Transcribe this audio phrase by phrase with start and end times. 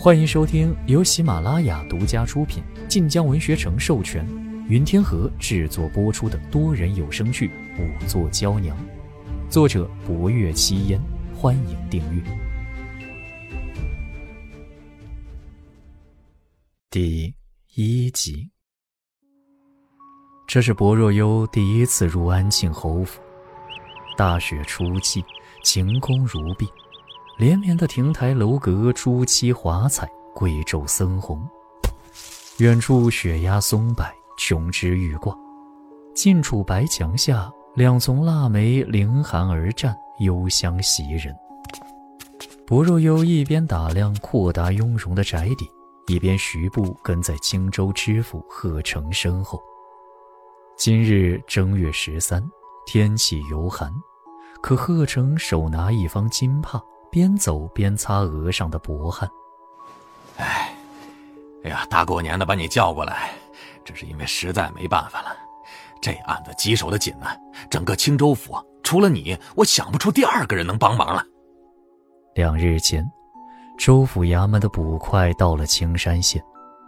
[0.00, 4.24] 欢迎收听由喜马拉雅独家出品、晋江文学城授权、
[4.68, 7.48] 云天河制作播出的多人有声剧
[7.80, 8.76] 《五座娇娘》，
[9.50, 11.00] 作者：博月七烟。
[11.34, 12.22] 欢迎订阅。
[16.88, 17.34] 第
[17.74, 18.48] 一集。
[20.46, 23.20] 这是薄若幽第一次入安庆侯府。
[24.16, 25.24] 大雪初霁，
[25.64, 26.68] 晴空如碧。
[27.38, 31.48] 连绵的亭台楼阁，朱漆华彩，贵胄森红。
[32.58, 34.04] 远处雪压松柏，
[34.36, 35.32] 琼枝玉挂；
[36.16, 41.32] 近处白墙下，两丛腊梅凌寒而绽，幽香袭人。
[42.66, 45.70] 薄若幽一边打量阔达雍容的宅邸，
[46.08, 49.62] 一边徐步跟在荆州知府贺成身后。
[50.76, 52.44] 今日正月十三，
[52.84, 53.94] 天气尤寒，
[54.60, 56.82] 可贺成手拿一方金帕。
[57.18, 59.28] 边走边擦额上的薄汗。
[60.36, 60.72] 哎，
[61.64, 63.32] 哎呀，大过年的把你叫过来，
[63.84, 65.36] 这是因为实在没办法了。
[66.00, 67.26] 这案子棘手的紧呢，
[67.68, 71.24] 整个青州府除了你，我想不出第二个人能帮忙了。
[72.36, 73.04] 两日前，
[73.76, 76.40] 州府衙门的捕快到了青山县，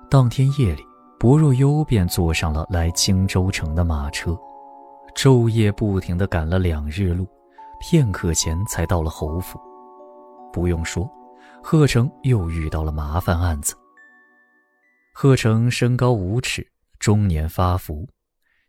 [0.09, 0.87] 当天夜里，
[1.19, 4.39] 薄若幽便坐上了来青州城的马车，
[5.17, 7.27] 昼夜不停地赶了两日路，
[7.81, 9.61] 片刻前才到了侯府。
[10.53, 11.11] 不用说，
[11.63, 13.77] 贺成又遇到了麻烦案子。
[15.13, 16.67] 贺成身高五尺，
[16.99, 18.09] 中年发福，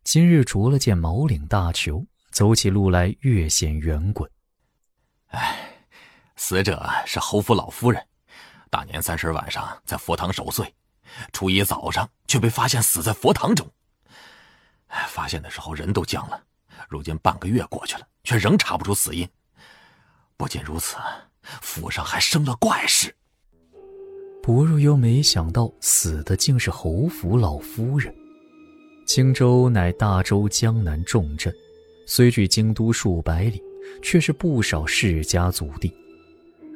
[0.03, 4.29] 今日着了件毛领大裘，走起路来越显圆滚。
[5.27, 5.57] 哎，
[6.35, 8.05] 死者是侯府老夫人，
[8.69, 10.73] 大年三十晚上在佛堂守岁，
[11.31, 13.69] 初一早上却被发现死在佛堂中。
[15.07, 16.43] 发现的时候人都僵了，
[16.89, 19.29] 如今半个月过去了，却仍查不出死因。
[20.35, 20.97] 不仅如此。
[21.61, 23.13] 府上还生了怪事。
[24.41, 28.13] 薄若幽没想到死的竟是侯府老夫人。
[29.05, 31.53] 青州乃大周江南重镇，
[32.07, 33.61] 虽距京都数百里，
[34.01, 35.93] 却是不少世家族地。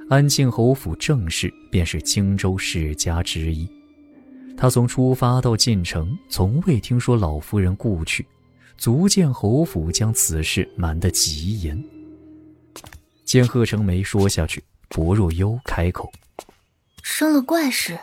[0.10, 3.68] 安庆侯府正氏便是青州世家之一。
[4.58, 8.26] 他从出发到进城，从未听说老夫人故去，
[8.78, 11.84] 足见侯府将此事瞒得极严。
[13.36, 16.10] 见贺成没说下去，薄若幽开口
[17.04, 18.00] ：“生了怪事。”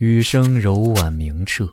[0.00, 1.68] 雨声柔婉明澈。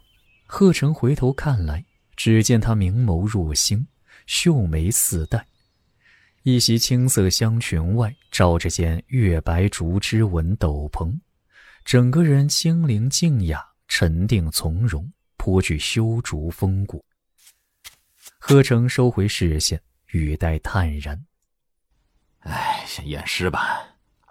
[0.47, 1.85] 贺成回头看来，
[2.17, 3.87] 只见他明眸若星，
[4.25, 5.47] 秀眉似黛，
[6.43, 11.17] 一袭青色香裙外罩着件月白竹枝纹斗篷，
[11.85, 17.01] 整个人清灵静雅、沉定从容，颇具修竹风骨。
[18.39, 21.17] 贺成收回视线，语带淡然。
[22.41, 23.81] 哎，先验尸吧。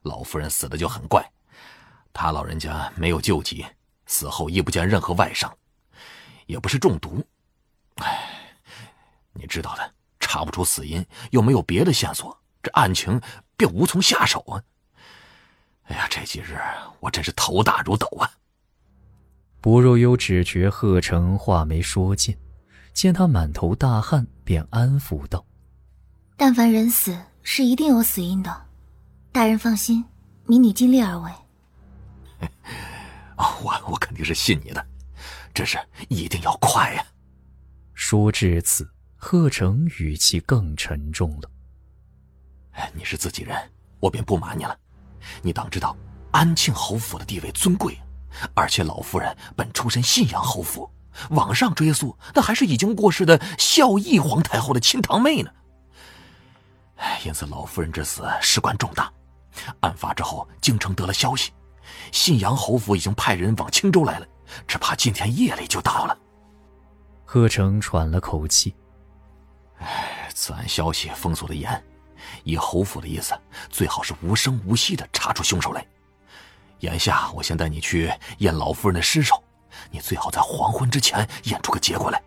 [0.03, 1.25] 老夫人死的就很怪，
[2.13, 3.65] 她老人家没有救急，
[4.07, 5.55] 死后亦不见任何外伤，
[6.47, 7.25] 也不是中毒。
[7.97, 8.57] 哎，
[9.33, 13.21] 你知道的，查不出死因，又没有别的线索，这案情
[13.57, 14.63] 便无从下手啊。
[15.85, 16.59] 哎呀，这几日
[17.01, 18.31] 我真是头大如斗啊。
[19.61, 22.35] 薄若幽只觉贺成话没说尽，
[22.95, 25.45] 见他满头大汗，便安抚道
[26.39, 27.17] ：“但凡人死。”
[27.53, 28.65] 是一定有死因的，
[29.33, 30.05] 大人放心，
[30.47, 31.33] 民女尽力而为。
[33.37, 34.87] 我我肯定是信你的，
[35.53, 35.77] 只是
[36.09, 37.05] 一定要快呀。
[37.93, 41.51] 说至此，贺成语气更沉重了。
[42.95, 43.59] 你是自己人，
[43.99, 44.79] 我便不瞒你了。
[45.43, 45.97] 你当知道，
[46.31, 47.99] 安庆侯府的地位尊贵，
[48.55, 50.89] 而且老夫人本出身信阳侯府，
[51.31, 55.51] 往上追溯，那还是已经过世的孝义皇太后的亲堂妹呢。
[57.25, 59.13] 因此，老夫人之死事关重大。
[59.81, 61.53] 案发之后，京城得了消息，
[62.13, 64.27] 信阳侯府已经派人往青州来了，
[64.67, 66.17] 只怕今天夜里就到了。
[67.25, 68.75] 贺成喘了口气。
[69.79, 71.83] 唉，此案消息封锁的严，
[72.45, 73.35] 以侯府的意思，
[73.69, 75.85] 最好是无声无息的查出凶手来。
[76.81, 79.43] 眼下，我先带你去验老夫人的尸首，
[79.91, 82.23] 你最好在黄昏之前验出个结果来。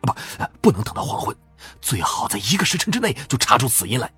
[0.00, 0.14] 不，
[0.60, 1.36] 不能等到黄昏。
[1.80, 4.12] 最好在一个时辰之内就查出死因来。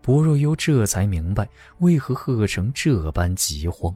[0.00, 1.48] 薄若幽这才明白
[1.78, 3.94] 为何贺成这般急慌。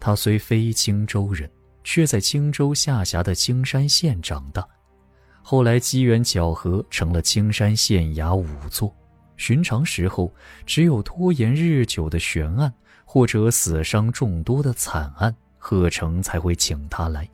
[0.00, 1.50] 他虽非青州人，
[1.82, 4.66] 却在青州下辖的青山县长大，
[5.42, 8.94] 后来机缘巧合成了青山县衙仵作。
[9.36, 10.32] 寻常时候，
[10.64, 12.72] 只有拖延日久的悬案，
[13.04, 17.28] 或者死伤众多的惨案，贺成才会请他来。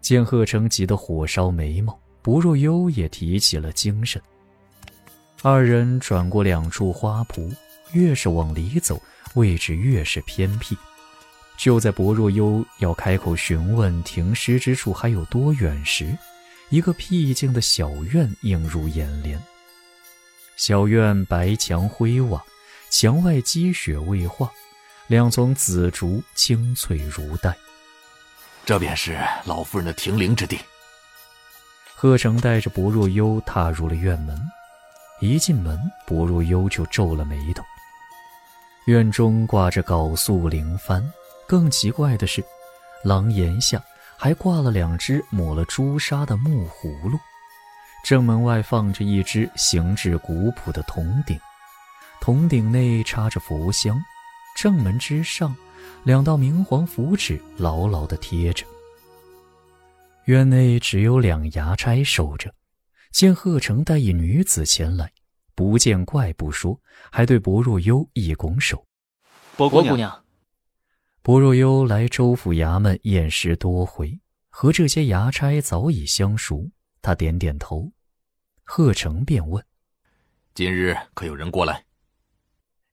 [0.00, 1.98] 见贺成急得火烧眉毛。
[2.22, 4.20] 薄若幽也提起了精神。
[5.42, 7.54] 二人转过两处花圃，
[7.92, 9.00] 越是往里走，
[9.34, 10.76] 位置越是偏僻。
[11.56, 16.16] 就在薄若幽要开口询问停尸之处还有多远时，
[16.68, 19.40] 一个僻静的小院映入眼帘。
[20.56, 22.42] 小院白墙灰瓦，
[22.90, 24.50] 墙外积雪未化，
[25.06, 27.56] 两丛紫竹青翠如黛。
[28.66, 30.58] 这便是老夫人的停灵之地。
[32.02, 34.34] 贺成带着薄若幽踏入了院门，
[35.20, 37.62] 一进门，薄若幽就皱了眉头。
[38.86, 41.04] 院中挂着缟素灵幡，
[41.46, 42.42] 更奇怪的是，
[43.04, 43.84] 廊檐下
[44.16, 47.18] 还挂了两只抹了朱砂的木葫芦。
[48.02, 51.38] 正门外放着一只形制古朴的铜鼎，
[52.18, 54.02] 铜鼎内插着佛香。
[54.56, 55.54] 正门之上，
[56.04, 58.64] 两道明黄符纸牢牢地贴着。
[60.30, 62.54] 院内只有两衙差守着，
[63.10, 65.12] 见贺成带一女子前来，
[65.56, 66.80] 不见怪不说，
[67.10, 68.86] 还对薄若幽一拱手
[69.58, 70.24] ：“薄姑娘。”
[71.20, 76.70] 薄若幽来州府衙门验尸多回，和这些衙差早已相熟。
[77.02, 77.90] 他点点头，
[78.62, 79.64] 贺成便问
[80.54, 81.86] ：“今日可有人过来？”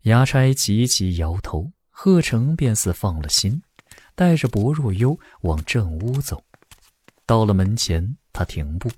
[0.06, 3.62] 衙差急急摇头，贺成便似放了心，
[4.16, 6.44] 带着薄若幽往正屋走。
[7.28, 8.90] 到了门前，他停步，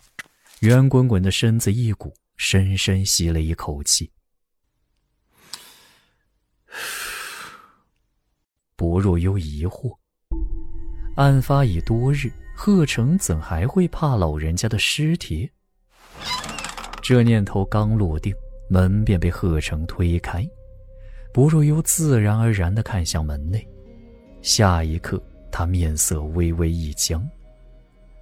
[0.60, 4.12] 圆滚滚的身子一鼓，深深吸了一口气。
[8.78, 9.98] 薄若幽疑惑：
[11.16, 15.50] 案发已多日，贺成怎还会怕老人家的尸体？
[17.02, 18.32] 这念头刚落定，
[18.70, 20.48] 门便被贺成推开。
[21.34, 23.68] 薄若幽自然而然地看向门内，
[24.44, 25.20] 下一刻，
[25.52, 27.28] 他面色微微一僵。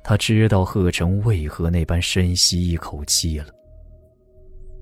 [0.10, 3.48] 他知道贺成为何那般深吸一口气了。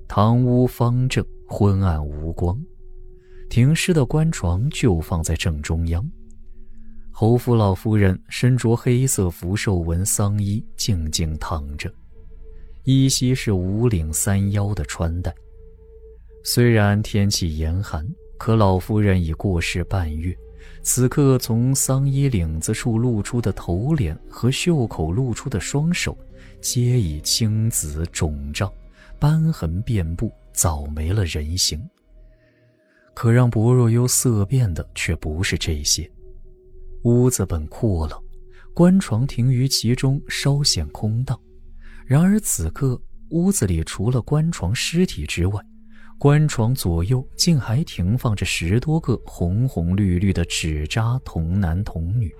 [0.06, 2.56] 堂屋方正，昏暗无光，
[3.50, 6.08] 停尸的棺床就放在正中央。
[7.10, 11.92] 侯府老夫人身着黑色福寿纹丧衣，静静躺着，
[12.84, 15.34] 依稀是五领三腰的穿戴。
[16.44, 18.06] 虽然天气严寒，
[18.38, 20.32] 可老夫人已过世半月。
[20.82, 26.16] 此刻，从丧衣领子处露出的头脸和袖口露出的双手，
[26.60, 28.72] 皆已青紫肿胀，
[29.18, 31.84] 斑痕遍布，早没了人形。
[33.14, 36.08] 可让薄若幽色变的却不是这些。
[37.02, 38.22] 屋子本阔冷，
[38.74, 41.38] 棺床停于其中，稍显空荡。
[42.04, 45.60] 然而此刻，屋子里除了棺床尸体之外，
[46.18, 52.34] 棺床左右竟还停放着十多个红红绿绿的纸扎童男童女。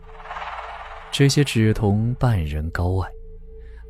[1.12, 3.10] 这些纸童半人高矮，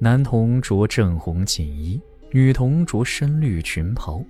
[0.00, 2.00] 男童着正红锦衣，
[2.32, 4.20] 女童着深绿裙袍，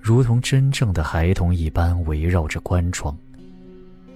[0.00, 3.16] 如同真正的孩童一般围绕着棺床。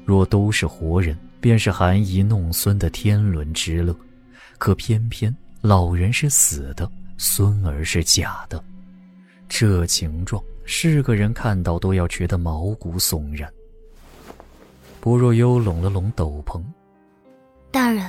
[0.05, 3.95] 若都是活人，便是含饴弄孙的天伦之乐；
[4.59, 8.63] 可偏偏老人是死的，孙儿是假的，
[9.49, 10.43] 这情状。
[10.65, 13.53] 是个人看到都要觉得毛骨悚然。
[15.01, 16.63] 薄若幽拢了拢斗篷，
[17.71, 18.09] 大人，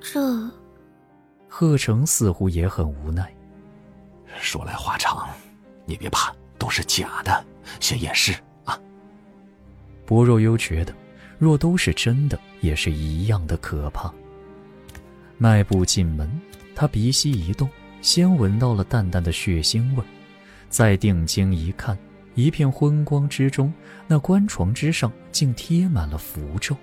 [0.00, 0.50] 这……
[1.48, 3.30] 贺成似乎也很无奈。
[4.40, 5.28] 说来话长，
[5.84, 7.44] 你别怕，都是假的，
[7.80, 8.34] 先验尸
[8.64, 8.78] 啊。
[10.04, 10.94] 薄若幽觉得，
[11.38, 14.12] 若都是真的，也是一样的可怕。
[15.38, 16.30] 迈步进门，
[16.74, 17.68] 他鼻息一动，
[18.00, 20.06] 先闻到了淡淡的血腥味儿。
[20.76, 21.96] 再定睛一看，
[22.34, 23.72] 一片昏光之中，
[24.06, 26.76] 那棺床之上竟贴满了符咒，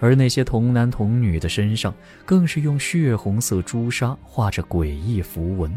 [0.00, 1.94] 而那些童男童女的身上
[2.26, 5.72] 更是用血红色朱砂画着诡异符文。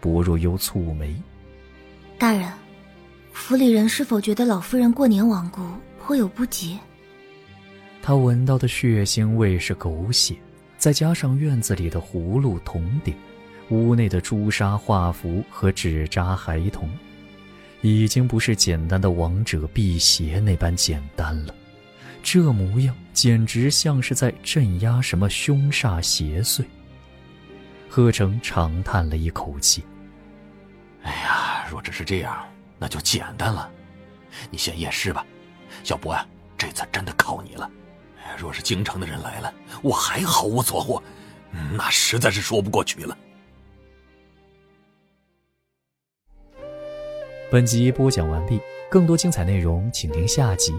[0.00, 1.12] 薄若幽蹙眉
[2.18, 2.48] ：“大人，
[3.32, 5.60] 府里人是否觉得老夫人过年亡故，
[6.00, 6.78] 颇有不吉？”
[8.00, 10.36] 他闻到的血腥味是狗血，
[10.78, 13.12] 再加上院子里的葫芦铜鼎。
[13.70, 16.88] 屋内的朱砂画符和纸扎孩童，
[17.80, 21.54] 已经不是简单的王者辟邪那般简单了。
[22.22, 26.64] 这模样简直像是在镇压什么凶煞邪祟。
[27.88, 29.82] 贺成长叹了一口气
[31.02, 32.46] ：“哎呀，若只是这样，
[32.78, 33.70] 那就简单了。
[34.50, 35.24] 你先验尸吧，
[35.82, 36.26] 小博呀，
[36.58, 37.70] 这次真的靠你了。
[38.38, 41.02] 若是京城的人来了，我还毫无所获，
[41.72, 43.16] 那实在是说不过去了。”
[47.48, 48.60] 本集播讲完毕，
[48.90, 50.72] 更多精彩内容，请听下集。